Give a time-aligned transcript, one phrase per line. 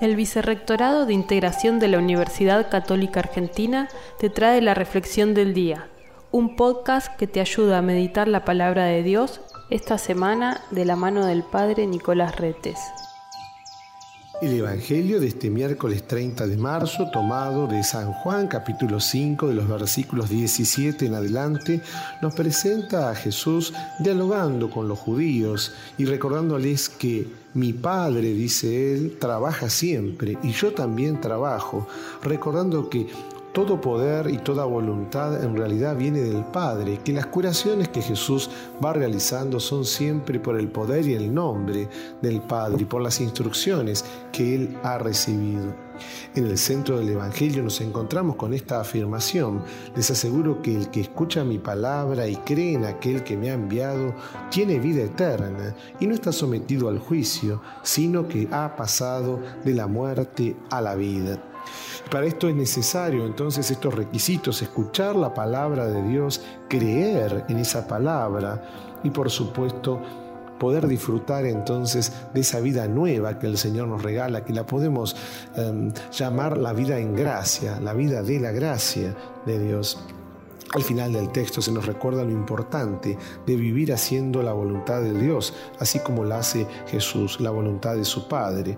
[0.00, 3.88] El Vicerrectorado de Integración de la Universidad Católica Argentina
[4.20, 5.88] te trae la Reflexión del Día,
[6.30, 9.40] un podcast que te ayuda a meditar la palabra de Dios
[9.70, 12.78] esta semana de la mano del Padre Nicolás Retes.
[14.40, 19.54] El Evangelio de este miércoles 30 de marzo, tomado de San Juan capítulo 5 de
[19.54, 21.82] los versículos 17 en adelante,
[22.22, 29.16] nos presenta a Jesús dialogando con los judíos y recordándoles que mi Padre, dice él,
[29.18, 31.88] trabaja siempre y yo también trabajo,
[32.22, 33.08] recordando que
[33.58, 38.48] todo poder y toda voluntad en realidad viene del Padre, que las curaciones que Jesús
[38.82, 41.88] va realizando son siempre por el poder y el nombre
[42.22, 45.74] del Padre y por las instrucciones que Él ha recibido.
[46.36, 49.64] En el centro del Evangelio nos encontramos con esta afirmación.
[49.96, 53.54] Les aseguro que el que escucha mi palabra y cree en aquel que me ha
[53.54, 54.14] enviado
[54.52, 59.88] tiene vida eterna y no está sometido al juicio, sino que ha pasado de la
[59.88, 61.42] muerte a la vida.
[62.10, 67.86] Para esto es necesario entonces estos requisitos, escuchar la palabra de Dios, creer en esa
[67.86, 68.62] palabra
[69.02, 70.00] y por supuesto
[70.58, 75.16] poder disfrutar entonces de esa vida nueva que el Señor nos regala, que la podemos
[75.56, 79.14] em, llamar la vida en gracia, la vida de la gracia
[79.46, 79.98] de Dios.
[80.74, 85.14] Al final del texto se nos recuerda lo importante de vivir haciendo la voluntad de
[85.18, 88.76] Dios, así como la hace Jesús, la voluntad de su Padre,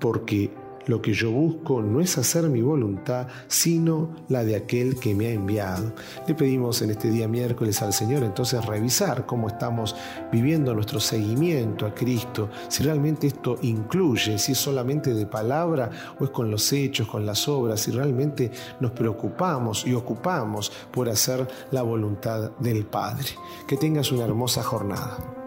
[0.00, 0.50] porque
[0.86, 5.26] lo que yo busco no es hacer mi voluntad, sino la de aquel que me
[5.26, 5.92] ha enviado.
[6.26, 9.94] Le pedimos en este día miércoles al Señor entonces revisar cómo estamos
[10.32, 16.24] viviendo nuestro seguimiento a Cristo, si realmente esto incluye, si es solamente de palabra o
[16.24, 21.46] es con los hechos, con las obras, si realmente nos preocupamos y ocupamos por hacer
[21.70, 23.28] la voluntad del Padre.
[23.66, 25.39] Que tengas una hermosa jornada.